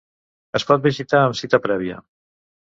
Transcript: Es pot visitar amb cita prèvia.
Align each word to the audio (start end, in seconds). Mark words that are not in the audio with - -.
Es 0.59 0.65
pot 0.69 0.87
visitar 0.87 1.19
amb 1.27 1.37
cita 1.41 1.61
prèvia. 1.67 2.01